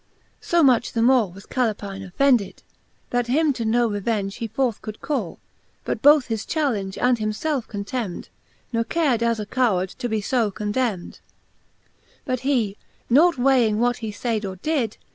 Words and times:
So 0.41 0.63
much 0.63 0.93
the 0.93 1.03
more 1.03 1.31
was 1.31 1.45
Calepine 1.45 2.01
offended, 2.01 2.63
That 3.11 3.27
him 3.27 3.53
to 3.53 3.63
no 3.65 3.87
revenge 3.87 4.37
he 4.37 4.47
forth 4.47 4.81
could 4.81 4.99
call, 4.99 5.37
But 5.85 6.01
both 6.01 6.25
his 6.25 6.43
challenge 6.43 6.97
and 6.97 7.19
him 7.19 7.31
felfe 7.31 7.67
contemned, 7.67 8.29
Ne 8.73 8.83
cared 8.83 9.21
as 9.21 9.39
a 9.39 9.45
coward 9.45 9.93
(o 9.95 9.99
to 9.99 10.09
be 10.09 10.19
condemned. 10.23 11.19
XXXVII. 11.21 11.99
But 12.25 12.39
he 12.39 12.77
nought 13.11 13.37
weighing 13.37 13.77
what 13.79 13.97
he 13.97 14.11
layd 14.11 14.43
or 14.43 14.55
did. 14.55 14.97